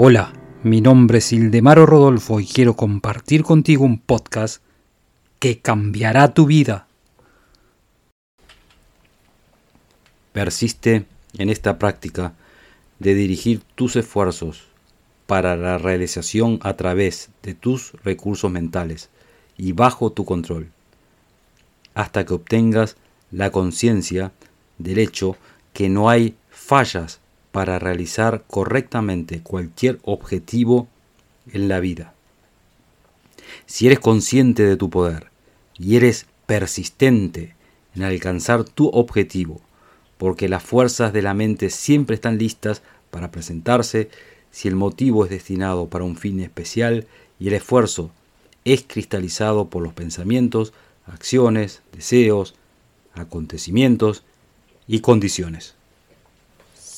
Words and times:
Hola, 0.00 0.32
mi 0.62 0.80
nombre 0.80 1.18
es 1.18 1.32
Ildemaro 1.32 1.84
Rodolfo 1.84 2.38
y 2.38 2.46
quiero 2.46 2.76
compartir 2.76 3.42
contigo 3.42 3.84
un 3.84 3.98
podcast 3.98 4.62
que 5.40 5.58
cambiará 5.58 6.34
tu 6.34 6.46
vida. 6.46 6.86
Persiste 10.32 11.04
en 11.36 11.50
esta 11.50 11.80
práctica 11.80 12.34
de 13.00 13.16
dirigir 13.16 13.62
tus 13.74 13.96
esfuerzos 13.96 14.68
para 15.26 15.56
la 15.56 15.78
realización 15.78 16.60
a 16.62 16.74
través 16.74 17.30
de 17.42 17.54
tus 17.54 17.94
recursos 18.04 18.52
mentales 18.52 19.10
y 19.56 19.72
bajo 19.72 20.12
tu 20.12 20.24
control, 20.24 20.70
hasta 21.94 22.24
que 22.24 22.34
obtengas 22.34 22.96
la 23.32 23.50
conciencia 23.50 24.30
del 24.78 25.00
hecho 25.00 25.36
que 25.72 25.88
no 25.88 26.08
hay 26.08 26.36
fallas 26.50 27.18
para 27.58 27.80
realizar 27.80 28.44
correctamente 28.46 29.42
cualquier 29.42 29.98
objetivo 30.04 30.86
en 31.50 31.66
la 31.66 31.80
vida. 31.80 32.14
Si 33.66 33.88
eres 33.88 33.98
consciente 33.98 34.64
de 34.64 34.76
tu 34.76 34.90
poder 34.90 35.32
y 35.76 35.96
eres 35.96 36.26
persistente 36.46 37.56
en 37.96 38.04
alcanzar 38.04 38.62
tu 38.62 38.86
objetivo, 38.90 39.60
porque 40.18 40.48
las 40.48 40.62
fuerzas 40.62 41.12
de 41.12 41.20
la 41.20 41.34
mente 41.34 41.70
siempre 41.70 42.14
están 42.14 42.38
listas 42.38 42.82
para 43.10 43.32
presentarse 43.32 44.08
si 44.52 44.68
el 44.68 44.76
motivo 44.76 45.24
es 45.24 45.30
destinado 45.32 45.88
para 45.88 46.04
un 46.04 46.16
fin 46.16 46.38
especial 46.38 47.08
y 47.40 47.48
el 47.48 47.54
esfuerzo 47.54 48.12
es 48.64 48.84
cristalizado 48.86 49.68
por 49.68 49.82
los 49.82 49.94
pensamientos, 49.94 50.72
acciones, 51.06 51.82
deseos, 51.90 52.54
acontecimientos 53.14 54.22
y 54.86 55.00
condiciones. 55.00 55.74